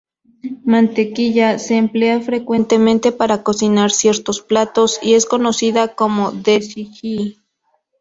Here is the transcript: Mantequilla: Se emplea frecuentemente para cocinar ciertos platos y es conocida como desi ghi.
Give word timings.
Mantequilla: 0.65 1.59
Se 1.59 1.75
emplea 1.75 2.19
frecuentemente 2.21 3.11
para 3.11 3.43
cocinar 3.43 3.91
ciertos 3.91 4.41
platos 4.41 4.97
y 5.03 5.13
es 5.13 5.27
conocida 5.27 5.93
como 5.93 6.31
desi 6.31 6.85
ghi. 6.85 7.37